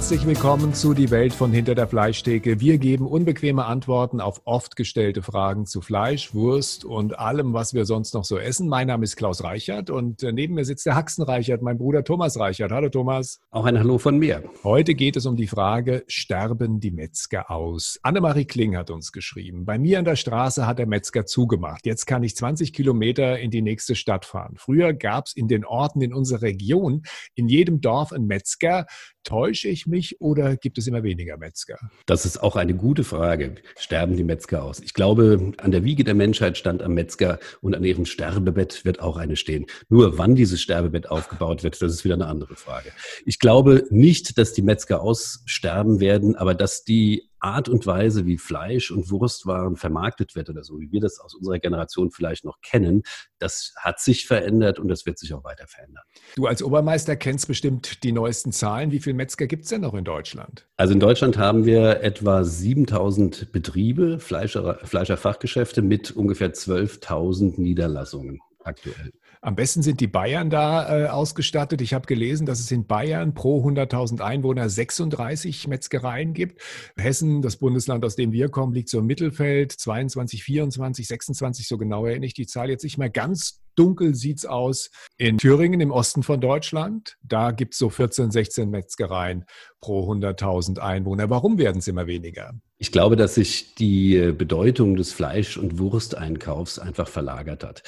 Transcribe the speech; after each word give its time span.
Herzlich 0.00 0.24
willkommen 0.24 0.72
zu 0.72 0.94
Die 0.94 1.10
Welt 1.10 1.34
von 1.34 1.52
Hinter 1.52 1.74
der 1.74 1.86
Fleischtheke. 1.86 2.58
Wir 2.58 2.78
geben 2.78 3.06
unbequeme 3.06 3.66
Antworten 3.66 4.22
auf 4.22 4.40
oft 4.46 4.74
gestellte 4.74 5.20
Fragen 5.20 5.66
zu 5.66 5.82
Fleisch, 5.82 6.32
Wurst 6.32 6.86
und 6.86 7.18
allem, 7.18 7.52
was 7.52 7.74
wir 7.74 7.84
sonst 7.84 8.14
noch 8.14 8.24
so 8.24 8.38
essen. 8.38 8.66
Mein 8.66 8.86
Name 8.86 9.04
ist 9.04 9.16
Klaus 9.16 9.44
Reichert 9.44 9.90
und 9.90 10.22
äh, 10.22 10.32
neben 10.32 10.54
mir 10.54 10.64
sitzt 10.64 10.86
der 10.86 10.94
Haxen 10.94 11.22
Reichert, 11.22 11.60
mein 11.60 11.76
Bruder 11.76 12.02
Thomas 12.02 12.38
Reichert. 12.38 12.72
Hallo 12.72 12.88
Thomas. 12.88 13.40
Auch 13.50 13.66
ein 13.66 13.78
Hallo 13.78 13.98
von 13.98 14.18
mir. 14.18 14.42
Heute 14.64 14.94
geht 14.94 15.16
es 15.16 15.26
um 15.26 15.36
die 15.36 15.46
Frage, 15.46 16.02
sterben 16.06 16.80
die 16.80 16.92
Metzger 16.92 17.50
aus? 17.50 18.00
Annemarie 18.02 18.46
Kling 18.46 18.78
hat 18.78 18.88
uns 18.88 19.12
geschrieben. 19.12 19.66
Bei 19.66 19.78
mir 19.78 19.98
an 19.98 20.06
der 20.06 20.16
Straße 20.16 20.66
hat 20.66 20.78
der 20.78 20.86
Metzger 20.86 21.26
zugemacht. 21.26 21.84
Jetzt 21.84 22.06
kann 22.06 22.22
ich 22.22 22.36
20 22.36 22.72
Kilometer 22.72 23.38
in 23.38 23.50
die 23.50 23.60
nächste 23.60 23.94
Stadt 23.94 24.24
fahren. 24.24 24.54
Früher 24.56 24.94
gab 24.94 25.26
es 25.26 25.36
in 25.36 25.46
den 25.46 25.66
Orten 25.66 26.00
in 26.00 26.14
unserer 26.14 26.40
Region 26.40 27.02
in 27.34 27.48
jedem 27.48 27.82
Dorf 27.82 28.14
einen 28.14 28.26
Metzger. 28.26 28.86
Täusche 29.24 29.68
ich 29.68 29.86
mich 29.86 30.20
oder 30.20 30.56
gibt 30.56 30.78
es 30.78 30.86
immer 30.86 31.02
weniger 31.02 31.36
Metzger? 31.36 31.78
Das 32.06 32.24
ist 32.24 32.42
auch 32.42 32.56
eine 32.56 32.74
gute 32.74 33.04
Frage. 33.04 33.56
Sterben 33.78 34.16
die 34.16 34.24
Metzger 34.24 34.64
aus? 34.64 34.80
Ich 34.80 34.94
glaube, 34.94 35.52
an 35.58 35.70
der 35.70 35.84
Wiege 35.84 36.04
der 36.04 36.14
Menschheit 36.14 36.56
stand 36.56 36.82
am 36.82 36.94
Metzger 36.94 37.38
und 37.60 37.74
an 37.74 37.84
ihrem 37.84 38.06
Sterbebett 38.06 38.84
wird 38.84 39.00
auch 39.00 39.16
eine 39.16 39.36
stehen. 39.36 39.66
Nur 39.88 40.18
wann 40.18 40.34
dieses 40.34 40.60
Sterbebett 40.60 41.10
aufgebaut 41.10 41.62
wird, 41.62 41.80
das 41.80 41.92
ist 41.92 42.04
wieder 42.04 42.14
eine 42.14 42.26
andere 42.26 42.56
Frage. 42.56 42.92
Ich 43.26 43.38
glaube 43.38 43.86
nicht, 43.90 44.38
dass 44.38 44.52
die 44.52 44.62
Metzger 44.62 45.02
aussterben 45.02 46.00
werden, 46.00 46.34
aber 46.36 46.54
dass 46.54 46.84
die 46.84 47.29
Art 47.40 47.68
und 47.68 47.86
Weise, 47.86 48.26
wie 48.26 48.38
Fleisch 48.38 48.90
und 48.90 49.10
Wurstwaren 49.10 49.76
vermarktet 49.76 50.34
wird 50.34 50.50
oder 50.50 50.62
so, 50.62 50.78
wie 50.80 50.92
wir 50.92 51.00
das 51.00 51.18
aus 51.20 51.34
unserer 51.34 51.58
Generation 51.58 52.10
vielleicht 52.10 52.44
noch 52.44 52.60
kennen, 52.60 53.02
das 53.38 53.72
hat 53.76 54.00
sich 54.00 54.26
verändert 54.26 54.78
und 54.78 54.88
das 54.88 55.06
wird 55.06 55.18
sich 55.18 55.32
auch 55.34 55.44
weiter 55.44 55.66
verändern. 55.66 56.02
Du 56.36 56.46
als 56.46 56.62
Obermeister 56.62 57.16
kennst 57.16 57.48
bestimmt 57.48 58.02
die 58.04 58.12
neuesten 58.12 58.52
Zahlen. 58.52 58.92
Wie 58.92 59.00
viele 59.00 59.14
Metzger 59.14 59.46
gibt 59.46 59.64
es 59.64 59.70
denn 59.70 59.80
noch 59.80 59.94
in 59.94 60.04
Deutschland? 60.04 60.68
Also 60.76 60.92
in 60.92 61.00
Deutschland 61.00 61.38
haben 61.38 61.64
wir 61.64 62.02
etwa 62.02 62.44
7000 62.44 63.52
Betriebe, 63.52 64.18
Fleischer, 64.18 64.78
Fleischerfachgeschäfte 64.84 65.82
mit 65.82 66.10
ungefähr 66.10 66.52
12.000 66.52 67.60
Niederlassungen 67.60 68.40
aktuell. 68.64 69.12
Am 69.42 69.56
besten 69.56 69.80
sind 69.80 70.00
die 70.00 70.06
Bayern 70.06 70.50
da 70.50 71.04
äh, 71.04 71.08
ausgestattet. 71.08 71.80
Ich 71.80 71.94
habe 71.94 72.06
gelesen, 72.06 72.44
dass 72.44 72.60
es 72.60 72.70
in 72.70 72.86
Bayern 72.86 73.32
pro 73.32 73.66
100.000 73.66 74.20
Einwohner 74.20 74.68
36 74.68 75.66
Metzgereien 75.66 76.34
gibt. 76.34 76.60
Hessen, 76.98 77.40
das 77.40 77.56
Bundesland, 77.56 78.04
aus 78.04 78.16
dem 78.16 78.32
wir 78.32 78.50
kommen, 78.50 78.74
liegt 78.74 78.90
so 78.90 78.98
im 78.98 79.06
Mittelfeld, 79.06 79.72
22, 79.72 80.44
24, 80.44 81.06
26, 81.06 81.66
so 81.66 81.78
genau 81.78 82.04
erinnere 82.04 82.26
ich 82.26 82.34
die 82.34 82.46
Zahl 82.46 82.68
jetzt 82.68 82.84
nicht 82.84 82.98
mehr. 82.98 83.08
Ganz 83.08 83.62
dunkel 83.76 84.14
sieht 84.14 84.38
es 84.38 84.44
aus 84.44 84.90
in 85.16 85.38
Thüringen 85.38 85.80
im 85.80 85.90
Osten 85.90 86.22
von 86.22 86.42
Deutschland. 86.42 87.16
Da 87.22 87.52
gibt 87.52 87.72
es 87.72 87.78
so 87.78 87.88
14, 87.88 88.30
16 88.30 88.68
Metzgereien 88.68 89.46
pro 89.80 90.12
100.000 90.12 90.80
Einwohner. 90.80 91.30
Warum 91.30 91.56
werden 91.56 91.78
es 91.78 91.88
immer 91.88 92.06
weniger? 92.06 92.52
Ich 92.82 92.92
glaube, 92.92 93.14
dass 93.14 93.34
sich 93.34 93.74
die 93.74 94.16
äh, 94.16 94.32
Bedeutung 94.32 94.96
des 94.96 95.12
Fleisch- 95.12 95.58
und 95.58 95.78
Wursteinkaufs 95.78 96.78
einfach 96.78 97.08
verlagert 97.08 97.62
hat. 97.62 97.82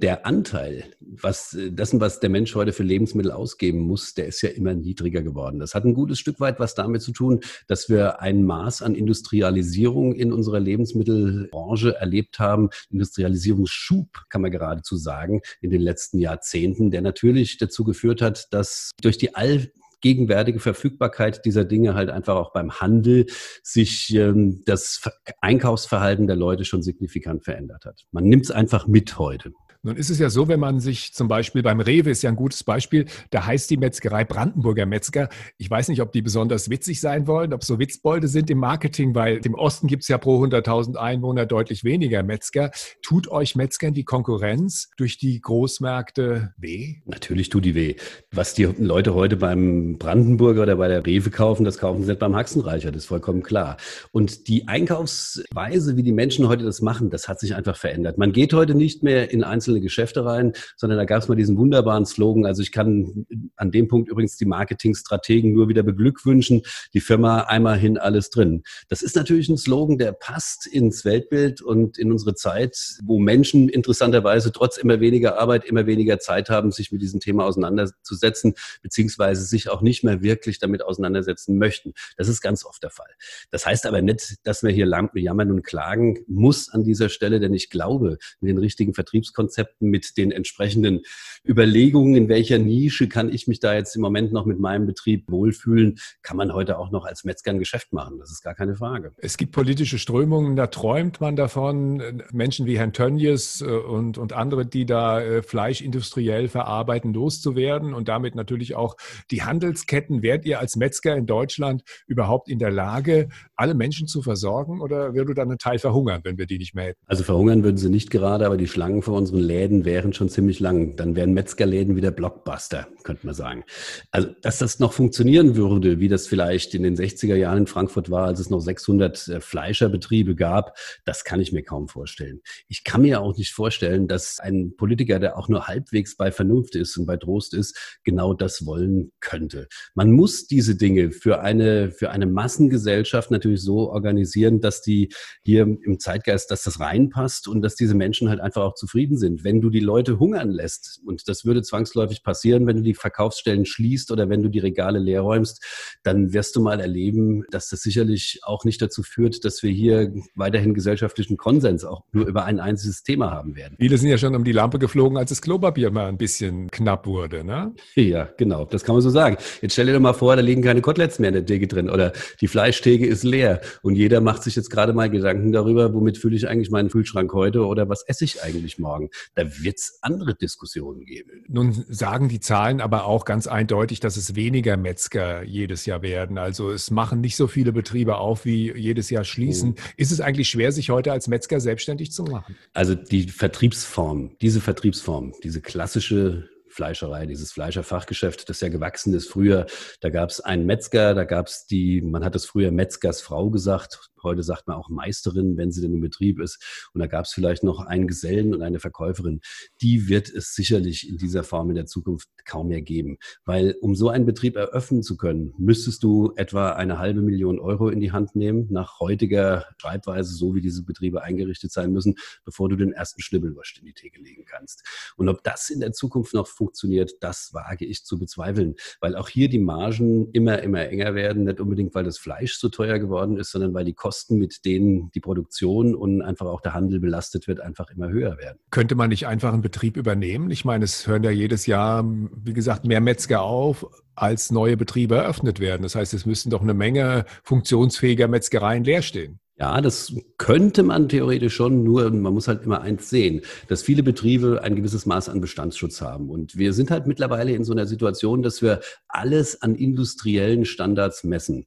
Der 0.00 0.24
Anteil, 0.24 0.84
was 1.00 1.54
äh, 1.54 1.72
dessen, 1.72 1.98
was 1.98 2.20
der 2.20 2.30
Mensch 2.30 2.54
heute 2.54 2.72
für 2.72 2.84
Lebensmittel 2.84 3.32
ausgeben 3.32 3.80
muss, 3.80 4.14
der 4.14 4.26
ist 4.26 4.42
ja 4.42 4.50
immer 4.50 4.72
niedriger 4.72 5.22
geworden. 5.22 5.58
Das 5.58 5.74
hat 5.74 5.84
ein 5.84 5.94
gutes 5.94 6.20
Stück 6.20 6.38
weit 6.38 6.60
was 6.60 6.76
damit 6.76 7.02
zu 7.02 7.10
tun, 7.10 7.40
dass 7.66 7.88
wir 7.88 8.20
ein 8.20 8.44
Maß 8.44 8.82
an 8.82 8.94
Industrialisierung 8.94 10.14
in 10.14 10.32
unserer 10.32 10.60
Lebensmittelbranche 10.60 11.96
erlebt 11.96 12.38
haben. 12.38 12.70
Industrialisierungsschub, 12.90 14.26
kann 14.28 14.42
man 14.42 14.52
geradezu 14.52 14.96
sagen, 14.96 15.40
in 15.60 15.70
den 15.70 15.82
letzten 15.82 16.20
Jahrzehnten, 16.20 16.92
der 16.92 17.02
natürlich 17.02 17.58
dazu 17.58 17.82
geführt 17.82 18.22
hat, 18.22 18.46
dass 18.52 18.92
durch 19.02 19.18
die 19.18 19.34
all 19.34 19.72
gegenwärtige 20.00 20.60
Verfügbarkeit 20.60 21.44
dieser 21.44 21.64
Dinge 21.64 21.94
halt 21.94 22.10
einfach 22.10 22.36
auch 22.36 22.52
beim 22.52 22.80
Handel 22.80 23.26
sich 23.62 24.14
ähm, 24.14 24.62
das 24.66 25.00
Einkaufsverhalten 25.40 26.26
der 26.26 26.36
Leute 26.36 26.64
schon 26.64 26.82
signifikant 26.82 27.44
verändert 27.44 27.84
hat. 27.84 28.04
Man 28.10 28.24
nimmt 28.24 28.44
es 28.44 28.50
einfach 28.50 28.86
mit 28.86 29.18
heute. 29.18 29.52
Nun 29.86 29.94
ist 29.94 30.10
es 30.10 30.18
ja 30.18 30.30
so, 30.30 30.48
wenn 30.48 30.58
man 30.58 30.80
sich 30.80 31.12
zum 31.12 31.28
Beispiel 31.28 31.62
beim 31.62 31.78
Rewe 31.78 32.10
ist 32.10 32.22
ja 32.22 32.30
ein 32.30 32.34
gutes 32.34 32.64
Beispiel, 32.64 33.06
da 33.30 33.46
heißt 33.46 33.70
die 33.70 33.76
Metzgerei 33.76 34.24
Brandenburger 34.24 34.84
Metzger. 34.84 35.28
Ich 35.58 35.70
weiß 35.70 35.86
nicht, 35.90 36.02
ob 36.02 36.10
die 36.10 36.22
besonders 36.22 36.70
witzig 36.70 37.00
sein 37.00 37.28
wollen, 37.28 37.52
ob 37.52 37.62
so 37.62 37.78
Witzbolde 37.78 38.26
sind 38.26 38.50
im 38.50 38.58
Marketing, 38.58 39.14
weil 39.14 39.36
im 39.44 39.54
Osten 39.54 39.86
gibt 39.86 40.02
es 40.02 40.08
ja 40.08 40.18
pro 40.18 40.42
100.000 40.42 40.96
Einwohner 40.96 41.46
deutlich 41.46 41.84
weniger 41.84 42.24
Metzger. 42.24 42.72
Tut 43.00 43.28
euch 43.28 43.54
Metzgern 43.54 43.94
die 43.94 44.02
Konkurrenz 44.02 44.90
durch 44.96 45.18
die 45.18 45.40
Großmärkte 45.40 46.52
weh? 46.56 46.96
Natürlich 47.04 47.48
tut 47.48 47.64
die 47.64 47.76
weh. 47.76 47.94
Was 48.32 48.54
die 48.54 48.64
Leute 48.64 49.14
heute 49.14 49.36
beim 49.36 49.98
Brandenburger 49.98 50.62
oder 50.62 50.74
bei 50.74 50.88
der 50.88 51.06
Rewe 51.06 51.30
kaufen, 51.30 51.62
das 51.62 51.78
kaufen 51.78 52.02
sie 52.02 52.08
nicht 52.08 52.18
beim 52.18 52.34
Haxenreicher, 52.34 52.90
das 52.90 53.04
ist 53.04 53.08
vollkommen 53.08 53.44
klar. 53.44 53.76
Und 54.10 54.48
die 54.48 54.66
Einkaufsweise, 54.66 55.96
wie 55.96 56.02
die 56.02 56.10
Menschen 56.10 56.48
heute 56.48 56.64
das 56.64 56.82
machen, 56.82 57.08
das 57.08 57.28
hat 57.28 57.38
sich 57.38 57.54
einfach 57.54 57.76
verändert. 57.76 58.18
Man 58.18 58.32
geht 58.32 58.52
heute 58.52 58.74
nicht 58.74 59.04
mehr 59.04 59.30
in 59.30 59.44
einzelne 59.44 59.75
einzelne 59.76 59.80
Geschäfte 59.80 60.24
rein, 60.24 60.52
sondern 60.76 60.98
da 60.98 61.04
gab 61.04 61.22
es 61.22 61.28
mal 61.28 61.34
diesen 61.34 61.56
wunderbaren 61.56 62.06
Slogan. 62.06 62.46
Also 62.46 62.62
ich 62.62 62.72
kann 62.72 63.26
an 63.56 63.70
dem 63.70 63.88
Punkt 63.88 64.08
übrigens 64.08 64.36
die 64.36 64.46
Marketingstrategen 64.46 65.52
nur 65.52 65.68
wieder 65.68 65.82
beglückwünschen. 65.82 66.62
Die 66.94 67.00
Firma 67.00 67.42
einmal 67.42 67.78
hin, 67.78 67.98
alles 67.98 68.30
drin. 68.30 68.62
Das 68.88 69.02
ist 69.02 69.16
natürlich 69.16 69.48
ein 69.48 69.58
Slogan, 69.58 69.98
der 69.98 70.12
passt 70.12 70.66
ins 70.66 71.04
Weltbild 71.04 71.62
und 71.62 71.98
in 71.98 72.10
unsere 72.10 72.34
Zeit, 72.34 72.98
wo 73.04 73.18
Menschen 73.18 73.68
interessanterweise 73.68 74.52
trotz 74.52 74.76
immer 74.76 75.00
weniger 75.00 75.38
Arbeit 75.38 75.64
immer 75.64 75.86
weniger 75.86 76.18
Zeit 76.18 76.50
haben, 76.50 76.70
sich 76.70 76.92
mit 76.92 77.02
diesem 77.02 77.20
Thema 77.20 77.44
auseinanderzusetzen, 77.44 78.54
beziehungsweise 78.82 79.44
sich 79.44 79.68
auch 79.68 79.82
nicht 79.82 80.04
mehr 80.04 80.22
wirklich 80.22 80.58
damit 80.58 80.82
auseinandersetzen 80.82 81.58
möchten. 81.58 81.92
Das 82.16 82.28
ist 82.28 82.40
ganz 82.40 82.64
oft 82.64 82.82
der 82.82 82.90
Fall. 82.90 83.10
Das 83.50 83.66
heißt 83.66 83.86
aber 83.86 84.02
nicht, 84.02 84.36
dass 84.44 84.62
wir 84.62 84.70
hier 84.70 84.86
jammern 84.86 85.50
und 85.50 85.62
klagen 85.62 86.24
muss 86.26 86.70
an 86.70 86.84
dieser 86.84 87.08
Stelle, 87.08 87.40
denn 87.40 87.54
ich 87.54 87.70
glaube, 87.70 88.18
mit 88.40 88.50
den 88.50 88.58
richtigen 88.58 88.94
Vertriebskonzepten 88.94 89.55
Konzepten, 89.56 89.88
mit 89.88 90.16
den 90.16 90.30
entsprechenden 90.30 91.00
Überlegungen, 91.46 92.14
in 92.14 92.28
welcher 92.28 92.58
Nische 92.58 93.08
kann 93.08 93.32
ich 93.32 93.46
mich 93.46 93.60
da 93.60 93.74
jetzt 93.74 93.96
im 93.96 94.02
Moment 94.02 94.32
noch 94.32 94.44
mit 94.44 94.58
meinem 94.58 94.86
Betrieb 94.86 95.24
wohlfühlen, 95.30 95.98
kann 96.22 96.36
man 96.36 96.52
heute 96.52 96.78
auch 96.78 96.90
noch 96.90 97.06
als 97.06 97.24
Metzger 97.24 97.52
ein 97.52 97.58
Geschäft 97.58 97.92
machen. 97.92 98.18
Das 98.18 98.30
ist 98.30 98.42
gar 98.42 98.54
keine 98.54 98.74
Frage. 98.74 99.12
Es 99.16 99.36
gibt 99.36 99.52
politische 99.52 99.98
Strömungen, 99.98 100.56
da 100.56 100.66
träumt 100.66 101.20
man 101.20 101.36
davon, 101.36 102.22
Menschen 102.32 102.66
wie 102.66 102.78
Herrn 102.78 102.92
Tönnies 102.92 103.62
äh, 103.62 103.64
und, 103.64 104.18
und 104.18 104.32
andere, 104.32 104.66
die 104.66 104.84
da 104.84 105.20
äh, 105.20 105.42
Fleisch 105.42 105.80
industriell 105.80 106.48
verarbeiten, 106.48 107.14
loszuwerden 107.14 107.94
und 107.94 108.08
damit 108.08 108.34
natürlich 108.34 108.74
auch 108.74 108.96
die 109.30 109.42
Handelsketten. 109.42 110.22
Wärt 110.22 110.44
ihr 110.44 110.60
als 110.60 110.76
Metzger 110.76 111.16
in 111.16 111.26
Deutschland 111.26 111.82
überhaupt 112.06 112.48
in 112.48 112.58
der 112.58 112.70
Lage, 112.70 113.28
alle 113.54 113.74
Menschen 113.74 114.06
zu 114.06 114.22
versorgen 114.22 114.80
oder 114.80 115.14
würde 115.14 115.34
dann 115.34 115.50
ein 115.50 115.58
Teil 115.58 115.78
verhungern, 115.78 116.20
wenn 116.24 116.36
wir 116.36 116.46
die 116.46 116.58
nicht 116.58 116.74
mehr 116.74 116.86
hätten? 116.86 117.00
Also 117.06 117.24
verhungern 117.24 117.62
würden 117.62 117.76
sie 117.76 117.88
nicht 117.88 118.10
gerade, 118.10 118.44
aber 118.44 118.56
die 118.56 118.66
Schlangen 118.66 119.02
vor 119.02 119.16
unseren 119.16 119.45
Läden 119.46 119.84
wären 119.84 120.12
schon 120.12 120.28
ziemlich 120.28 120.60
lang. 120.60 120.96
Dann 120.96 121.16
wären 121.16 121.32
Metzgerläden 121.32 121.96
wieder 121.96 122.10
Blockbuster, 122.10 122.88
könnte 123.04 123.24
man 123.24 123.34
sagen. 123.34 123.64
Also, 124.10 124.28
dass 124.42 124.58
das 124.58 124.78
noch 124.78 124.92
funktionieren 124.92 125.56
würde, 125.56 126.00
wie 126.00 126.08
das 126.08 126.26
vielleicht 126.26 126.74
in 126.74 126.82
den 126.82 126.96
60er 126.96 127.36
Jahren 127.36 127.58
in 127.58 127.66
Frankfurt 127.66 128.10
war, 128.10 128.26
als 128.26 128.40
es 128.40 128.50
noch 128.50 128.60
600 128.60 129.28
äh, 129.28 129.40
Fleischerbetriebe 129.40 130.34
gab, 130.34 130.76
das 131.04 131.24
kann 131.24 131.40
ich 131.40 131.52
mir 131.52 131.62
kaum 131.62 131.88
vorstellen. 131.88 132.40
Ich 132.68 132.84
kann 132.84 133.02
mir 133.02 133.20
auch 133.20 133.36
nicht 133.36 133.52
vorstellen, 133.52 134.08
dass 134.08 134.40
ein 134.40 134.76
Politiker, 134.76 135.18
der 135.18 135.38
auch 135.38 135.48
nur 135.48 135.66
halbwegs 135.66 136.16
bei 136.16 136.32
Vernunft 136.32 136.74
ist 136.74 136.96
und 136.96 137.06
bei 137.06 137.16
Trost 137.16 137.54
ist, 137.54 137.98
genau 138.04 138.34
das 138.34 138.66
wollen 138.66 139.12
könnte. 139.20 139.68
Man 139.94 140.12
muss 140.12 140.46
diese 140.46 140.76
Dinge 140.76 141.12
für 141.12 141.40
eine, 141.40 141.90
für 141.90 142.10
eine 142.10 142.26
Massengesellschaft 142.26 143.30
natürlich 143.30 143.62
so 143.62 143.90
organisieren, 143.90 144.60
dass 144.60 144.82
die 144.82 145.12
hier 145.44 145.62
im 145.62 146.00
Zeitgeist, 146.00 146.50
dass 146.50 146.62
das 146.62 146.80
reinpasst 146.80 147.48
und 147.48 147.62
dass 147.62 147.76
diese 147.76 147.94
Menschen 147.94 148.28
halt 148.28 148.40
einfach 148.40 148.62
auch 148.62 148.74
zufrieden 148.74 149.18
sind 149.18 149.35
wenn 149.44 149.60
du 149.60 149.70
die 149.70 149.80
Leute 149.80 150.18
hungern 150.18 150.50
lässt, 150.50 151.00
und 151.04 151.28
das 151.28 151.44
würde 151.44 151.62
zwangsläufig 151.62 152.22
passieren, 152.22 152.66
wenn 152.66 152.76
du 152.76 152.82
die 152.82 152.94
Verkaufsstellen 152.94 153.66
schließt 153.66 154.10
oder 154.10 154.28
wenn 154.28 154.42
du 154.42 154.48
die 154.48 154.58
Regale 154.58 154.98
leer 154.98 155.22
räumst, 155.22 155.64
dann 156.02 156.32
wirst 156.32 156.56
du 156.56 156.60
mal 156.60 156.80
erleben, 156.80 157.44
dass 157.50 157.68
das 157.68 157.80
sicherlich 157.80 158.40
auch 158.42 158.64
nicht 158.64 158.80
dazu 158.80 159.02
führt, 159.02 159.44
dass 159.44 159.62
wir 159.62 159.70
hier 159.70 160.12
weiterhin 160.34 160.74
gesellschaftlichen 160.74 161.36
Konsens 161.36 161.84
auch 161.84 162.02
nur 162.12 162.26
über 162.26 162.44
ein 162.44 162.60
einziges 162.60 163.02
Thema 163.02 163.30
haben 163.30 163.56
werden. 163.56 163.76
Viele 163.78 163.98
sind 163.98 164.10
ja 164.10 164.18
schon 164.18 164.34
um 164.34 164.44
die 164.44 164.52
Lampe 164.52 164.78
geflogen, 164.78 165.18
als 165.18 165.30
das 165.30 165.42
Klopapier 165.42 165.90
mal 165.90 166.06
ein 166.06 166.18
bisschen 166.18 166.70
knapp 166.70 167.06
wurde, 167.06 167.44
ne? 167.44 167.74
Ja, 167.94 168.28
genau, 168.36 168.64
das 168.64 168.84
kann 168.84 168.94
man 168.94 169.02
so 169.02 169.10
sagen. 169.10 169.36
Jetzt 169.62 169.72
stell 169.72 169.86
dir 169.86 169.94
doch 169.94 170.00
mal 170.00 170.12
vor, 170.12 170.36
da 170.36 170.42
liegen 170.42 170.62
keine 170.62 170.80
Koteletts 170.80 171.18
mehr 171.18 171.28
in 171.28 171.34
der 171.34 171.46
Theke 171.46 171.66
drin 171.66 171.90
oder 171.90 172.12
die 172.40 172.48
Fleischtheke 172.48 173.06
ist 173.06 173.24
leer 173.24 173.60
und 173.82 173.94
jeder 173.94 174.20
macht 174.20 174.42
sich 174.42 174.56
jetzt 174.56 174.70
gerade 174.70 174.92
mal 174.92 175.10
Gedanken 175.10 175.52
darüber, 175.52 175.92
womit 175.94 176.18
fülle 176.18 176.36
ich 176.36 176.48
eigentlich 176.48 176.70
meinen 176.70 176.88
Kühlschrank 176.88 177.32
heute 177.32 177.66
oder 177.66 177.88
was 177.88 178.02
esse 178.06 178.24
ich 178.24 178.42
eigentlich 178.42 178.78
morgen. 178.78 179.10
Da 179.34 179.44
wird 179.62 179.78
es 179.78 179.98
andere 180.02 180.34
Diskussionen 180.34 181.04
geben. 181.04 181.44
Nun 181.48 181.72
sagen 181.88 182.28
die 182.28 182.40
Zahlen 182.40 182.80
aber 182.80 183.04
auch 183.04 183.24
ganz 183.24 183.46
eindeutig, 183.46 184.00
dass 184.00 184.16
es 184.16 184.34
weniger 184.34 184.76
Metzger 184.76 185.42
jedes 185.42 185.86
Jahr 185.86 186.02
werden. 186.02 186.38
Also 186.38 186.70
es 186.70 186.90
machen 186.90 187.20
nicht 187.20 187.36
so 187.36 187.46
viele 187.46 187.72
Betriebe 187.72 188.16
auf, 188.16 188.44
wie 188.44 188.72
jedes 188.76 189.10
Jahr 189.10 189.24
schließen. 189.24 189.70
Mhm. 189.70 189.74
Ist 189.96 190.12
es 190.12 190.20
eigentlich 190.20 190.48
schwer, 190.48 190.72
sich 190.72 190.90
heute 190.90 191.12
als 191.12 191.28
Metzger 191.28 191.60
selbstständig 191.60 192.12
zu 192.12 192.24
machen? 192.24 192.56
Also 192.72 192.94
die 192.94 193.28
Vertriebsform, 193.28 194.36
diese 194.40 194.60
Vertriebsform, 194.60 195.32
diese 195.42 195.60
klassische 195.60 196.48
Fleischerei, 196.76 197.24
dieses 197.24 197.52
Fleischerfachgeschäft, 197.52 198.50
das 198.50 198.60
ja 198.60 198.68
gewachsen 198.68 199.14
ist. 199.14 199.28
Früher, 199.30 199.66
da 200.00 200.10
gab 200.10 200.28
es 200.28 200.40
einen 200.40 200.66
Metzger, 200.66 201.14
da 201.14 201.24
gab 201.24 201.46
es 201.46 201.66
die, 201.66 202.02
man 202.02 202.22
hat 202.22 202.36
es 202.36 202.44
früher 202.44 202.70
Metzgersfrau 202.70 203.48
gesagt, 203.48 204.10
Heute 204.26 204.42
sagt 204.42 204.66
man 204.66 204.76
auch 204.76 204.88
Meisterin, 204.88 205.56
wenn 205.56 205.70
sie 205.70 205.80
denn 205.80 205.94
im 205.94 206.00
Betrieb 206.00 206.40
ist. 206.40 206.90
Und 206.92 207.00
da 207.00 207.06
gab 207.06 207.26
es 207.26 207.32
vielleicht 207.32 207.62
noch 207.62 207.80
einen 207.80 208.08
Gesellen 208.08 208.52
und 208.54 208.62
eine 208.62 208.80
Verkäuferin. 208.80 209.40
Die 209.80 210.08
wird 210.08 210.28
es 210.28 210.54
sicherlich 210.54 211.08
in 211.08 211.16
dieser 211.16 211.44
Form 211.44 211.70
in 211.70 211.76
der 211.76 211.86
Zukunft 211.86 212.28
kaum 212.44 212.68
mehr 212.68 212.82
geben. 212.82 213.18
Weil 213.44 213.76
um 213.80 213.94
so 213.94 214.08
einen 214.08 214.26
Betrieb 214.26 214.56
eröffnen 214.56 215.04
zu 215.04 215.16
können, 215.16 215.54
müsstest 215.58 216.02
du 216.02 216.32
etwa 216.34 216.70
eine 216.70 216.98
halbe 216.98 217.22
Million 217.22 217.60
Euro 217.60 217.88
in 217.88 218.00
die 218.00 218.10
Hand 218.10 218.34
nehmen, 218.34 218.66
nach 218.70 218.98
heutiger 218.98 219.66
Schreibweise, 219.78 220.34
so 220.34 220.54
wie 220.54 220.60
diese 220.60 220.84
Betriebe 220.84 221.22
eingerichtet 221.22 221.70
sein 221.70 221.92
müssen, 221.92 222.16
bevor 222.44 222.68
du 222.68 222.76
den 222.76 222.92
ersten 222.92 223.22
Schnibbelwurst 223.22 223.78
in 223.78 223.86
die 223.86 223.94
Theke 223.94 224.20
legen 224.20 224.44
kannst. 224.44 224.82
Und 225.16 225.28
ob 225.28 225.44
das 225.44 225.70
in 225.70 225.80
der 225.80 225.92
Zukunft 225.92 226.34
noch 226.34 226.48
funktioniert, 226.48 227.12
das 227.20 227.54
wage 227.54 227.84
ich 227.84 228.04
zu 228.04 228.18
bezweifeln, 228.18 228.74
weil 229.00 229.14
auch 229.14 229.28
hier 229.28 229.48
die 229.48 229.58
Margen 229.58 230.30
immer, 230.32 230.62
immer 230.62 230.88
enger 230.88 231.14
werden, 231.14 231.44
nicht 231.44 231.60
unbedingt, 231.60 231.94
weil 231.94 232.04
das 232.04 232.18
Fleisch 232.18 232.58
so 232.58 232.68
teuer 232.68 232.98
geworden 232.98 233.36
ist, 233.36 233.50
sondern 233.50 233.74
weil 233.74 233.84
die 233.84 233.94
Kosten 233.94 234.15
Kosten, 234.16 234.38
mit 234.38 234.64
denen 234.64 235.10
die 235.14 235.20
Produktion 235.20 235.94
und 235.94 236.22
einfach 236.22 236.46
auch 236.46 236.62
der 236.62 236.72
Handel 236.72 237.00
belastet 237.00 237.46
wird, 237.46 237.60
einfach 237.60 237.90
immer 237.90 238.08
höher 238.08 238.38
werden. 238.38 238.58
Könnte 238.70 238.94
man 238.94 239.10
nicht 239.10 239.26
einfach 239.26 239.52
einen 239.52 239.60
Betrieb 239.60 239.98
übernehmen? 239.98 240.50
Ich 240.50 240.64
meine, 240.64 240.84
es 240.84 241.06
hören 241.06 241.22
ja 241.22 241.30
jedes 241.30 241.66
Jahr, 241.66 242.02
wie 242.06 242.54
gesagt, 242.54 242.86
mehr 242.86 243.02
Metzger 243.02 243.42
auf, 243.42 243.86
als 244.14 244.50
neue 244.50 244.78
Betriebe 244.78 245.16
eröffnet 245.16 245.60
werden. 245.60 245.82
Das 245.82 245.94
heißt, 245.94 246.14
es 246.14 246.24
müssten 246.24 246.48
doch 246.48 246.62
eine 246.62 246.72
Menge 246.72 247.26
funktionsfähiger 247.44 248.26
Metzgereien 248.26 248.84
leer 248.84 249.02
stehen. 249.02 249.38
Ja, 249.58 249.82
das 249.82 250.14
könnte 250.38 250.82
man 250.82 251.08
theoretisch 251.10 251.54
schon, 251.54 251.82
nur 251.82 252.10
man 252.10 252.32
muss 252.32 252.48
halt 252.48 252.64
immer 252.64 252.80
eins 252.80 253.10
sehen, 253.10 253.42
dass 253.68 253.82
viele 253.82 254.02
Betriebe 254.02 254.62
ein 254.62 254.76
gewisses 254.76 255.04
Maß 255.04 255.28
an 255.28 255.42
Bestandsschutz 255.42 256.00
haben. 256.00 256.30
Und 256.30 256.56
wir 256.56 256.72
sind 256.72 256.90
halt 256.90 257.06
mittlerweile 257.06 257.52
in 257.52 257.64
so 257.64 257.72
einer 257.72 257.86
Situation, 257.86 258.42
dass 258.42 258.62
wir 258.62 258.80
alles 259.08 259.60
an 259.60 259.74
industriellen 259.74 260.64
Standards 260.64 261.24
messen 261.24 261.66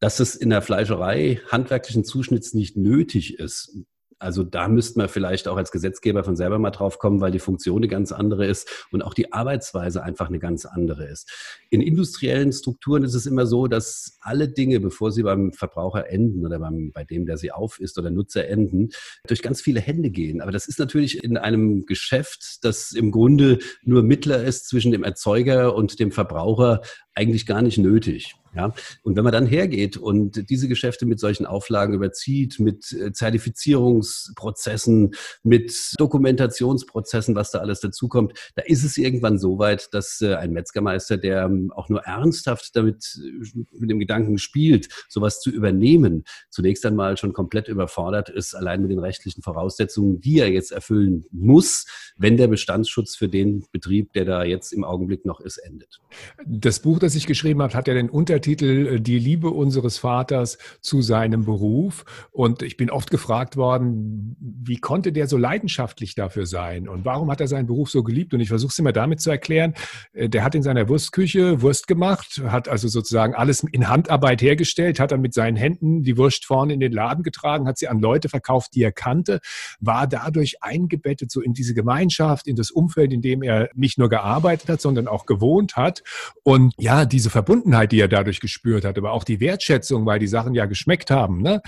dass 0.00 0.18
es 0.18 0.34
in 0.34 0.50
der 0.50 0.62
Fleischerei 0.62 1.40
handwerklichen 1.48 2.04
Zuschnitts 2.04 2.54
nicht 2.54 2.76
nötig 2.76 3.38
ist. 3.38 3.76
Also 4.20 4.42
da 4.42 4.68
müsste 4.68 4.98
man 4.98 5.08
vielleicht 5.08 5.48
auch 5.48 5.56
als 5.56 5.70
Gesetzgeber 5.70 6.24
von 6.24 6.36
selber 6.36 6.58
mal 6.58 6.70
drauf 6.70 6.98
kommen, 6.98 7.22
weil 7.22 7.30
die 7.30 7.38
Funktion 7.38 7.78
eine 7.78 7.88
ganz 7.88 8.12
andere 8.12 8.46
ist 8.46 8.86
und 8.92 9.00
auch 9.00 9.14
die 9.14 9.32
Arbeitsweise 9.32 10.02
einfach 10.02 10.28
eine 10.28 10.38
ganz 10.38 10.66
andere 10.66 11.06
ist. 11.06 11.30
In 11.70 11.80
industriellen 11.80 12.52
Strukturen 12.52 13.02
ist 13.02 13.14
es 13.14 13.24
immer 13.24 13.46
so, 13.46 13.66
dass 13.66 14.18
alle 14.20 14.50
Dinge, 14.50 14.78
bevor 14.78 15.10
sie 15.10 15.22
beim 15.22 15.54
Verbraucher 15.54 16.10
enden 16.10 16.44
oder 16.44 16.58
beim, 16.58 16.92
bei 16.92 17.04
dem, 17.04 17.24
der 17.24 17.38
sie 17.38 17.50
auf 17.50 17.80
ist 17.80 17.98
oder 17.98 18.10
Nutzer 18.10 18.46
enden, 18.46 18.90
durch 19.26 19.40
ganz 19.40 19.62
viele 19.62 19.80
Hände 19.80 20.10
gehen. 20.10 20.42
Aber 20.42 20.52
das 20.52 20.68
ist 20.68 20.78
natürlich 20.78 21.24
in 21.24 21.38
einem 21.38 21.86
Geschäft, 21.86 22.58
das 22.62 22.92
im 22.92 23.12
Grunde 23.12 23.58
nur 23.84 24.02
Mittler 24.02 24.44
ist 24.44 24.68
zwischen 24.68 24.92
dem 24.92 25.02
Erzeuger 25.02 25.74
und 25.74 25.98
dem 25.98 26.12
Verbraucher, 26.12 26.82
eigentlich 27.14 27.46
gar 27.46 27.62
nicht 27.62 27.78
nötig. 27.78 28.34
Ja, 28.52 28.74
und 29.04 29.16
wenn 29.16 29.22
man 29.22 29.32
dann 29.32 29.46
hergeht 29.46 29.96
und 29.96 30.50
diese 30.50 30.66
Geschäfte 30.66 31.06
mit 31.06 31.20
solchen 31.20 31.46
Auflagen 31.46 31.94
überzieht, 31.94 32.58
mit 32.58 32.90
äh, 32.92 33.12
Zertifizierungsprozessen, 33.12 35.12
mit 35.44 35.72
Dokumentationsprozessen, 35.98 37.36
was 37.36 37.52
da 37.52 37.60
alles 37.60 37.78
dazukommt, 37.78 38.32
da 38.56 38.62
ist 38.62 38.82
es 38.82 38.96
irgendwann 38.96 39.38
so 39.38 39.60
weit, 39.60 39.94
dass 39.94 40.20
äh, 40.20 40.34
ein 40.34 40.52
Metzgermeister, 40.52 41.16
der 41.16 41.44
ähm, 41.44 41.70
auch 41.70 41.88
nur 41.88 42.00
ernsthaft 42.00 42.74
damit 42.74 43.20
äh, 43.22 43.60
mit 43.78 43.88
dem 43.88 44.00
Gedanken 44.00 44.38
spielt, 44.38 44.88
sowas 45.08 45.40
zu 45.40 45.50
übernehmen, 45.50 46.24
zunächst 46.50 46.84
einmal 46.84 47.16
schon 47.18 47.32
komplett 47.32 47.68
überfordert 47.68 48.30
ist, 48.30 48.54
allein 48.54 48.82
mit 48.82 48.90
den 48.90 48.98
rechtlichen 48.98 49.42
Voraussetzungen, 49.42 50.20
die 50.20 50.40
er 50.40 50.50
jetzt 50.50 50.72
erfüllen 50.72 51.24
muss, 51.30 51.86
wenn 52.16 52.36
der 52.36 52.48
Bestandsschutz 52.48 53.14
für 53.14 53.28
den 53.28 53.64
Betrieb, 53.70 54.12
der 54.12 54.24
da 54.24 54.42
jetzt 54.42 54.72
im 54.72 54.82
Augenblick 54.82 55.24
noch 55.24 55.40
ist, 55.40 55.58
endet. 55.58 56.00
Das 56.44 56.80
Buch, 56.80 56.98
das 56.98 57.14
ich 57.14 57.28
geschrieben 57.28 57.62
habe, 57.62 57.74
hat 57.74 57.86
ja 57.86 57.94
den 57.94 58.10
Unter 58.10 58.39
Untertitel 58.40 58.94
äh, 58.94 59.00
Die 59.00 59.18
Liebe 59.18 59.50
unseres 59.50 59.98
Vaters 59.98 60.56
zu 60.80 61.02
seinem 61.02 61.44
Beruf. 61.44 62.06
Und 62.30 62.62
ich 62.62 62.78
bin 62.78 62.88
oft 62.88 63.10
gefragt 63.10 63.58
worden, 63.58 64.34
wie 64.40 64.78
konnte 64.78 65.12
der 65.12 65.26
so 65.26 65.36
leidenschaftlich 65.36 66.14
dafür 66.14 66.46
sein? 66.46 66.88
Und 66.88 67.04
warum 67.04 67.30
hat 67.30 67.42
er 67.42 67.48
seinen 67.48 67.66
Beruf 67.66 67.90
so 67.90 68.02
geliebt? 68.02 68.32
Und 68.32 68.40
ich 68.40 68.48
versuche 68.48 68.70
es 68.70 68.78
immer 68.78 68.92
damit 68.92 69.20
zu 69.20 69.30
erklären. 69.30 69.74
Äh, 70.14 70.30
der 70.30 70.42
hat 70.42 70.54
in 70.54 70.62
seiner 70.62 70.88
Wurstküche 70.88 71.60
Wurst 71.60 71.86
gemacht, 71.86 72.40
hat 72.46 72.66
also 72.66 72.88
sozusagen 72.88 73.34
alles 73.34 73.62
in 73.62 73.88
Handarbeit 73.88 74.40
hergestellt, 74.40 75.00
hat 75.00 75.12
dann 75.12 75.20
mit 75.20 75.34
seinen 75.34 75.56
Händen 75.56 76.02
die 76.02 76.16
Wurst 76.16 76.46
vorne 76.46 76.72
in 76.72 76.80
den 76.80 76.92
Laden 76.92 77.22
getragen, 77.22 77.68
hat 77.68 77.76
sie 77.76 77.88
an 77.88 78.00
Leute 78.00 78.30
verkauft, 78.30 78.74
die 78.74 78.82
er 78.82 78.92
kannte, 78.92 79.40
war 79.80 80.06
dadurch 80.06 80.62
eingebettet 80.62 81.30
so 81.30 81.42
in 81.42 81.52
diese 81.52 81.74
Gemeinschaft, 81.74 82.46
in 82.46 82.56
das 82.56 82.70
Umfeld, 82.70 83.12
in 83.12 83.20
dem 83.20 83.42
er 83.42 83.68
nicht 83.74 83.98
nur 83.98 84.08
gearbeitet 84.08 84.70
hat, 84.70 84.80
sondern 84.80 85.08
auch 85.08 85.26
gewohnt 85.26 85.76
hat. 85.76 86.02
Und 86.42 86.72
ja, 86.78 87.04
diese 87.04 87.28
Verbundenheit, 87.28 87.92
die 87.92 88.00
er 88.00 88.08
dadurch 88.08 88.29
dadurch 88.30 88.40
gespürt 88.40 88.84
hat, 88.84 88.96
aber 88.96 89.12
auch 89.12 89.24
die 89.24 89.40
Wertschätzung, 89.40 90.06
weil 90.06 90.18
die 90.18 90.28
Sachen 90.28 90.54
ja 90.54 90.66
geschmeckt 90.66 91.10
haben, 91.10 91.42
ne? 91.42 91.60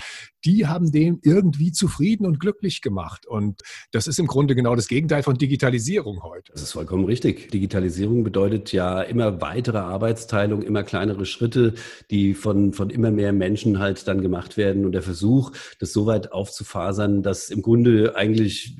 die 0.45 0.67
haben 0.67 0.91
den 0.91 1.19
irgendwie 1.21 1.71
zufrieden 1.71 2.25
und 2.25 2.39
glücklich 2.39 2.81
gemacht. 2.81 3.25
Und 3.25 3.61
das 3.91 4.07
ist 4.07 4.19
im 4.19 4.27
Grunde 4.27 4.55
genau 4.55 4.75
das 4.75 4.87
Gegenteil 4.87 5.23
von 5.23 5.37
Digitalisierung 5.37 6.23
heute. 6.23 6.51
Das 6.51 6.61
ist 6.61 6.73
vollkommen 6.73 7.05
richtig. 7.05 7.51
Digitalisierung 7.51 8.23
bedeutet 8.23 8.71
ja 8.71 9.01
immer 9.01 9.41
weitere 9.41 9.77
Arbeitsteilung, 9.77 10.61
immer 10.61 10.83
kleinere 10.83 11.25
Schritte, 11.25 11.73
die 12.11 12.33
von, 12.33 12.73
von 12.73 12.89
immer 12.89 13.11
mehr 13.11 13.33
Menschen 13.33 13.79
halt 13.79 14.07
dann 14.07 14.21
gemacht 14.21 14.57
werden. 14.57 14.85
Und 14.85 14.93
der 14.93 15.01
Versuch, 15.01 15.51
das 15.79 15.93
so 15.93 16.05
weit 16.05 16.31
aufzufasern, 16.31 17.23
dass 17.23 17.49
im 17.49 17.61
Grunde 17.61 18.15
eigentlich 18.15 18.77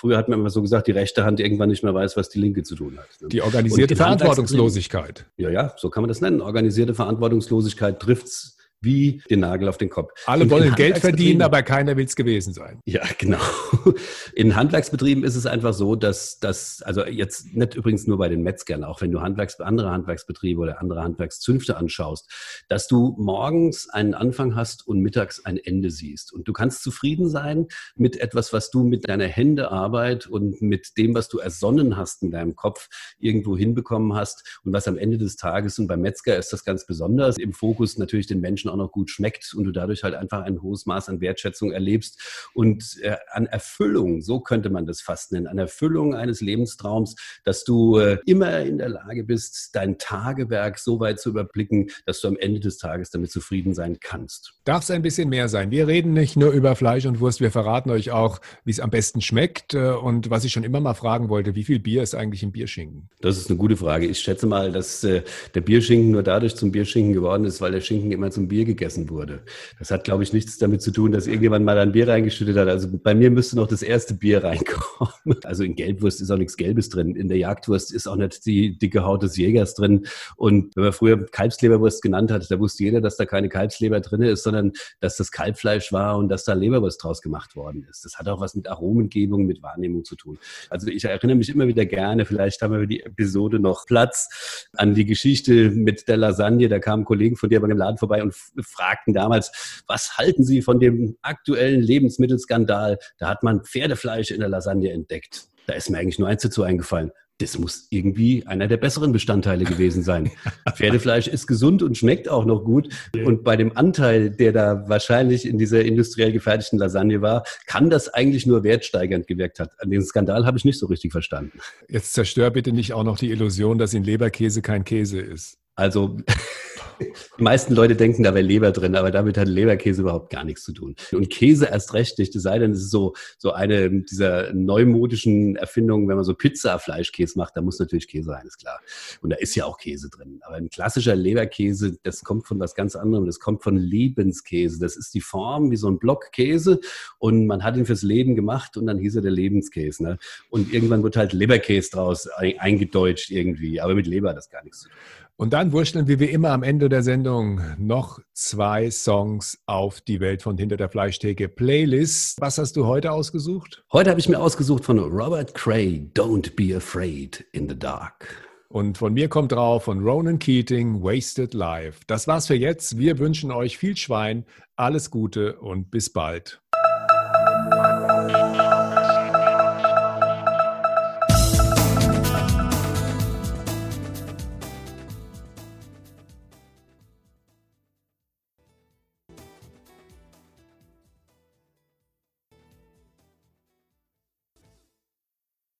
Früher 0.00 0.16
hat 0.16 0.30
man 0.30 0.40
immer 0.40 0.48
so 0.48 0.62
gesagt, 0.62 0.86
die 0.86 0.92
rechte 0.92 1.26
Hand 1.26 1.40
irgendwann 1.40 1.68
nicht 1.68 1.84
mehr 1.84 1.92
weiß, 1.92 2.16
was 2.16 2.30
die 2.30 2.38
linke 2.38 2.62
zu 2.62 2.74
tun 2.74 2.96
hat. 2.96 3.20
Ne? 3.20 3.28
Die 3.28 3.42
organisierte 3.42 3.94
Verantwortungslosigkeit. 3.96 5.26
Ja, 5.36 5.50
ja, 5.50 5.74
so 5.76 5.90
kann 5.90 6.02
man 6.02 6.08
das 6.08 6.22
nennen. 6.22 6.40
Organisierte 6.40 6.94
Verantwortungslosigkeit 6.94 8.00
trifft's 8.00 8.56
wie 8.82 9.22
den 9.28 9.40
Nagel 9.40 9.68
auf 9.68 9.76
den 9.76 9.90
Kopf. 9.90 10.12
Alle 10.26 10.44
und 10.44 10.50
wollen 10.50 10.74
Geld 10.74 10.98
verdienen, 10.98 11.42
aber 11.42 11.62
keiner 11.62 11.96
will 11.96 12.06
es 12.06 12.16
gewesen 12.16 12.54
sein. 12.54 12.80
Ja, 12.86 13.02
genau. 13.18 13.40
In 14.34 14.56
Handwerksbetrieben 14.56 15.22
ist 15.22 15.36
es 15.36 15.44
einfach 15.44 15.74
so, 15.74 15.96
dass 15.96 16.38
das, 16.40 16.80
also 16.82 17.04
jetzt 17.04 17.54
nicht 17.54 17.74
übrigens 17.74 18.06
nur 18.06 18.16
bei 18.16 18.28
den 18.28 18.42
Metzgern, 18.42 18.84
auch 18.84 19.02
wenn 19.02 19.10
du 19.10 19.20
Handwerks, 19.20 19.60
andere 19.60 19.90
Handwerksbetriebe 19.90 20.60
oder 20.60 20.80
andere 20.80 21.02
Handwerkszünfte 21.02 21.76
anschaust, 21.76 22.30
dass 22.68 22.88
du 22.88 23.14
morgens 23.18 23.90
einen 23.90 24.14
Anfang 24.14 24.56
hast 24.56 24.86
und 24.86 25.00
mittags 25.00 25.44
ein 25.44 25.58
Ende 25.58 25.90
siehst. 25.90 26.32
Und 26.32 26.48
du 26.48 26.52
kannst 26.54 26.82
zufrieden 26.82 27.28
sein 27.28 27.66
mit 27.96 28.16
etwas, 28.18 28.52
was 28.54 28.70
du 28.70 28.82
mit 28.82 29.08
deiner 29.08 29.26
Händearbeit 29.26 30.26
und 30.26 30.62
mit 30.62 30.96
dem, 30.96 31.14
was 31.14 31.28
du 31.28 31.38
ersonnen 31.38 31.98
hast 31.98 32.22
in 32.22 32.30
deinem 32.30 32.56
Kopf, 32.56 32.88
irgendwo 33.18 33.58
hinbekommen 33.58 34.14
hast 34.14 34.60
und 34.64 34.72
was 34.72 34.88
am 34.88 34.96
Ende 34.96 35.18
des 35.18 35.36
Tages, 35.36 35.78
und 35.78 35.86
beim 35.86 36.00
Metzger 36.00 36.38
ist 36.38 36.52
das 36.52 36.64
ganz 36.64 36.86
besonders, 36.86 37.36
im 37.36 37.52
Fokus 37.52 37.98
natürlich 37.98 38.26
den 38.26 38.40
Menschen 38.40 38.69
auch 38.70 38.76
noch 38.76 38.92
gut 38.92 39.10
schmeckt 39.10 39.54
und 39.54 39.64
du 39.64 39.72
dadurch 39.72 40.04
halt 40.04 40.14
einfach 40.14 40.42
ein 40.42 40.62
hohes 40.62 40.86
Maß 40.86 41.08
an 41.08 41.20
Wertschätzung 41.20 41.72
erlebst 41.72 42.50
und 42.54 42.98
äh, 43.02 43.16
an 43.32 43.46
Erfüllung, 43.46 44.22
so 44.22 44.40
könnte 44.40 44.70
man 44.70 44.86
das 44.86 45.00
fast 45.00 45.32
nennen, 45.32 45.46
an 45.46 45.58
Erfüllung 45.58 46.14
eines 46.14 46.40
Lebenstraums, 46.40 47.16
dass 47.44 47.64
du 47.64 47.98
äh, 47.98 48.18
immer 48.26 48.60
in 48.60 48.78
der 48.78 48.88
Lage 48.88 49.24
bist, 49.24 49.70
dein 49.74 49.98
Tagewerk 49.98 50.78
so 50.78 51.00
weit 51.00 51.20
zu 51.20 51.30
überblicken, 51.30 51.90
dass 52.06 52.20
du 52.20 52.28
am 52.28 52.36
Ende 52.36 52.60
des 52.60 52.78
Tages 52.78 53.10
damit 53.10 53.30
zufrieden 53.30 53.74
sein 53.74 53.98
kannst. 54.00 54.54
Darf 54.64 54.82
es 54.82 54.90
ein 54.90 55.02
bisschen 55.02 55.28
mehr 55.28 55.48
sein? 55.48 55.70
Wir 55.70 55.86
reden 55.86 56.12
nicht 56.12 56.36
nur 56.36 56.52
über 56.52 56.76
Fleisch 56.76 57.06
und 57.06 57.20
Wurst, 57.20 57.40
wir 57.40 57.50
verraten 57.50 57.90
euch 57.90 58.10
auch, 58.10 58.40
wie 58.64 58.70
es 58.70 58.80
am 58.80 58.90
besten 58.90 59.20
schmeckt 59.20 59.74
äh, 59.74 59.90
und 59.90 60.30
was 60.30 60.44
ich 60.44 60.52
schon 60.52 60.64
immer 60.64 60.80
mal 60.80 60.94
fragen 60.94 61.28
wollte, 61.28 61.54
wie 61.54 61.64
viel 61.64 61.78
Bier 61.78 62.02
ist 62.02 62.14
eigentlich 62.14 62.42
im 62.42 62.52
Bierschinken? 62.52 63.08
Das 63.20 63.36
ist 63.36 63.48
eine 63.48 63.58
gute 63.58 63.76
Frage. 63.76 64.06
Ich 64.06 64.20
schätze 64.20 64.46
mal, 64.46 64.72
dass 64.72 65.04
äh, 65.04 65.22
der 65.54 65.60
Bierschinken 65.60 66.10
nur 66.10 66.22
dadurch 66.22 66.56
zum 66.56 66.72
Bierschinken 66.72 67.12
geworden 67.12 67.44
ist, 67.44 67.60
weil 67.60 67.72
der 67.72 67.80
Schinken 67.80 68.12
immer 68.12 68.30
zum 68.30 68.48
Bier 68.60 68.66
gegessen 68.66 69.08
wurde. 69.08 69.40
Das 69.78 69.90
hat, 69.90 70.04
glaube 70.04 70.22
ich, 70.22 70.32
nichts 70.32 70.58
damit 70.58 70.82
zu 70.82 70.90
tun, 70.90 71.12
dass 71.12 71.26
irgendjemand 71.26 71.64
mal 71.64 71.78
ein 71.78 71.92
Bier 71.92 72.08
reingeschüttet 72.08 72.56
hat. 72.56 72.68
Also 72.68 72.88
bei 72.92 73.14
mir 73.14 73.30
müsste 73.30 73.56
noch 73.56 73.66
das 73.66 73.82
erste 73.82 74.14
Bier 74.14 74.44
reinkommen. 74.44 75.38
Also 75.44 75.64
in 75.64 75.74
Gelbwurst 75.74 76.20
ist 76.20 76.30
auch 76.30 76.36
nichts 76.36 76.56
Gelbes 76.56 76.90
drin. 76.90 77.16
In 77.16 77.28
der 77.28 77.38
Jagdwurst 77.38 77.92
ist 77.92 78.06
auch 78.06 78.16
nicht 78.16 78.44
die 78.44 78.78
dicke 78.78 79.04
Haut 79.04 79.22
des 79.22 79.36
Jägers 79.36 79.74
drin. 79.74 80.06
Und 80.36 80.76
wenn 80.76 80.84
man 80.84 80.92
früher 80.92 81.24
Kalbsleberwurst 81.26 82.02
genannt 82.02 82.30
hat, 82.30 82.50
da 82.50 82.58
wusste 82.58 82.84
jeder, 82.84 83.00
dass 83.00 83.16
da 83.16 83.24
keine 83.24 83.48
Kalbsleber 83.48 84.00
drin 84.00 84.22
ist, 84.22 84.42
sondern 84.42 84.72
dass 85.00 85.16
das 85.16 85.30
Kalbfleisch 85.32 85.92
war 85.92 86.18
und 86.18 86.28
dass 86.28 86.44
da 86.44 86.52
Leberwurst 86.52 87.02
draus 87.02 87.22
gemacht 87.22 87.56
worden 87.56 87.86
ist. 87.88 88.04
Das 88.04 88.18
hat 88.18 88.28
auch 88.28 88.40
was 88.40 88.54
mit 88.54 88.68
Aromengebung, 88.68 89.46
mit 89.46 89.62
Wahrnehmung 89.62 90.04
zu 90.04 90.16
tun. 90.16 90.38
Also 90.68 90.88
ich 90.88 91.04
erinnere 91.04 91.36
mich 91.36 91.48
immer 91.48 91.66
wieder 91.66 91.86
gerne, 91.86 92.26
vielleicht 92.26 92.60
haben 92.62 92.78
wir 92.78 92.86
die 92.86 93.02
Episode 93.02 93.58
noch 93.58 93.86
Platz, 93.86 94.68
an 94.74 94.94
die 94.94 95.06
Geschichte 95.06 95.70
mit 95.70 96.08
der 96.08 96.16
Lasagne. 96.16 96.68
Da 96.68 96.78
kamen 96.78 97.04
Kollegen 97.04 97.36
von 97.36 97.48
dir 97.48 97.60
bei 97.60 97.68
dem 97.68 97.78
Laden 97.78 97.96
vorbei 97.96 98.22
und 98.22 98.34
fragten 98.62 99.14
damals, 99.14 99.82
was 99.86 100.16
halten 100.18 100.44
Sie 100.44 100.62
von 100.62 100.80
dem 100.80 101.16
aktuellen 101.22 101.80
Lebensmittelskandal? 101.80 102.98
Da 103.18 103.28
hat 103.28 103.42
man 103.42 103.64
Pferdefleisch 103.64 104.30
in 104.30 104.40
der 104.40 104.48
Lasagne 104.48 104.92
entdeckt. 104.92 105.48
Da 105.66 105.74
ist 105.74 105.90
mir 105.90 105.98
eigentlich 105.98 106.18
nur 106.18 106.28
eins 106.28 106.42
dazu 106.42 106.62
eingefallen 106.62 107.12
das 107.40 107.58
muss 107.58 107.86
irgendwie 107.90 108.46
einer 108.46 108.68
der 108.68 108.76
besseren 108.76 109.12
Bestandteile 109.12 109.64
gewesen 109.64 110.02
sein. 110.02 110.30
Pferdefleisch 110.74 111.26
ist 111.26 111.46
gesund 111.46 111.82
und 111.82 111.96
schmeckt 111.96 112.28
auch 112.28 112.44
noch 112.44 112.64
gut. 112.64 112.88
Und 113.24 113.44
bei 113.44 113.56
dem 113.56 113.76
Anteil, 113.76 114.30
der 114.30 114.52
da 114.52 114.88
wahrscheinlich 114.88 115.46
in 115.46 115.58
dieser 115.58 115.82
industriell 115.82 116.32
gefertigten 116.32 116.78
Lasagne 116.78 117.22
war, 117.22 117.44
kann 117.66 117.90
das 117.90 118.08
eigentlich 118.08 118.46
nur 118.46 118.62
wertsteigernd 118.62 119.26
gewirkt 119.26 119.58
hat. 119.58 119.72
An 119.78 119.90
den 119.90 120.02
Skandal 120.04 120.46
habe 120.46 120.58
ich 120.58 120.64
nicht 120.64 120.78
so 120.78 120.86
richtig 120.86 121.12
verstanden. 121.12 121.58
Jetzt 121.88 122.12
zerstör 122.12 122.50
bitte 122.50 122.72
nicht 122.72 122.92
auch 122.92 123.04
noch 123.04 123.18
die 123.18 123.30
Illusion, 123.30 123.78
dass 123.78 123.94
in 123.94 124.04
Leberkäse 124.04 124.62
kein 124.62 124.84
Käse 124.84 125.20
ist. 125.20 125.59
Also 125.80 126.18
die 127.38 127.42
meisten 127.42 127.74
Leute 127.74 127.96
denken, 127.96 128.22
da 128.22 128.34
wäre 128.34 128.44
Leber 128.44 128.70
drin, 128.70 128.94
aber 128.94 129.10
damit 129.10 129.38
hat 129.38 129.48
Leberkäse 129.48 130.02
überhaupt 130.02 130.30
gar 130.30 130.44
nichts 130.44 130.62
zu 130.62 130.72
tun. 130.72 130.94
Und 131.12 131.30
Käse 131.30 131.64
erst 131.66 131.94
recht 131.94 132.18
nicht, 132.18 132.36
es 132.36 132.42
sei 132.42 132.58
denn, 132.58 132.72
es 132.72 132.80
ist 132.80 132.90
so, 132.90 133.14
so 133.38 133.52
eine 133.52 134.02
dieser 134.02 134.52
neumodischen 134.52 135.56
Erfindungen, 135.56 136.06
wenn 136.06 136.16
man 136.16 136.24
so 136.24 136.34
Pizza-Fleischkäse 136.34 137.38
macht, 137.38 137.56
da 137.56 137.62
muss 137.62 137.78
natürlich 137.78 138.08
Käse 138.08 138.30
rein, 138.30 138.46
ist 138.46 138.58
klar. 138.58 138.80
Und 139.22 139.30
da 139.30 139.36
ist 139.36 139.54
ja 139.54 139.64
auch 139.64 139.78
Käse 139.78 140.10
drin. 140.10 140.40
Aber 140.42 140.56
ein 140.56 140.68
klassischer 140.68 141.16
Leberkäse, 141.16 141.96
das 142.02 142.22
kommt 142.22 142.46
von 142.46 142.60
was 142.60 142.74
ganz 142.74 142.94
anderem, 142.94 143.24
das 143.24 143.40
kommt 143.40 143.62
von 143.62 143.76
Lebenskäse. 143.76 144.78
Das 144.78 144.96
ist 144.96 145.14
die 145.14 145.22
Form 145.22 145.70
wie 145.70 145.76
so 145.76 145.88
ein 145.88 145.98
Block 145.98 146.32
Käse 146.32 146.80
und 147.18 147.46
man 147.46 147.64
hat 147.64 147.74
ihn 147.76 147.86
fürs 147.86 148.02
Leben 148.02 148.36
gemacht 148.36 148.76
und 148.76 148.86
dann 148.86 148.98
hieß 148.98 149.16
er 149.16 149.22
der 149.22 149.30
Lebenskäse. 149.30 150.02
Ne? 150.02 150.18
Und 150.50 150.74
irgendwann 150.74 151.02
wird 151.02 151.16
halt 151.16 151.32
Leberkäse 151.32 151.90
draus 151.92 152.28
eingedeutscht 152.28 153.30
irgendwie, 153.30 153.80
aber 153.80 153.94
mit 153.94 154.06
Leber 154.06 154.28
hat 154.30 154.36
das 154.36 154.50
gar 154.50 154.62
nichts 154.62 154.80
zu 154.80 154.88
tun. 154.88 154.98
Und 155.40 155.54
dann 155.54 155.72
wurschteln 155.72 156.06
wir 156.06 156.20
wie 156.20 156.26
immer 156.26 156.50
am 156.50 156.62
Ende 156.62 156.90
der 156.90 157.02
Sendung 157.02 157.62
noch 157.78 158.18
zwei 158.34 158.90
Songs 158.90 159.58
auf 159.64 160.02
die 160.02 160.20
Welt 160.20 160.42
von 160.42 160.58
Hinter 160.58 160.76
der 160.76 160.90
Fleischtheke 160.90 161.48
Playlist. 161.48 162.38
Was 162.42 162.58
hast 162.58 162.76
du 162.76 162.84
heute 162.84 163.10
ausgesucht? 163.10 163.82
Heute 163.90 164.10
habe 164.10 164.20
ich 164.20 164.28
mir 164.28 164.38
ausgesucht 164.38 164.84
von 164.84 164.98
Robert 164.98 165.54
Cray, 165.54 166.10
Don't 166.14 166.54
Be 166.56 166.76
Afraid 166.76 167.46
in 167.52 167.70
the 167.70 167.78
Dark. 167.78 168.50
Und 168.68 168.98
von 168.98 169.14
mir 169.14 169.30
kommt 169.30 169.52
drauf 169.52 169.84
von 169.84 170.06
Ronan 170.06 170.38
Keating, 170.38 171.02
Wasted 171.02 171.54
Life. 171.54 172.00
Das 172.06 172.28
war's 172.28 172.46
für 172.46 172.54
jetzt. 172.54 172.98
Wir 172.98 173.18
wünschen 173.18 173.50
euch 173.50 173.78
viel 173.78 173.96
Schwein, 173.96 174.44
alles 174.76 175.10
Gute 175.10 175.58
und 175.58 175.90
bis 175.90 176.12
bald. 176.12 176.60